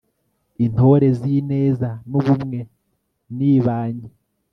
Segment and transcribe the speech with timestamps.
[0.65, 2.59] intore zineza n'ubumwe
[3.35, 4.09] nibanye